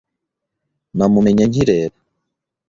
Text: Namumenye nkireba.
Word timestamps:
Namumenye 0.97 1.43
nkireba. 1.49 1.95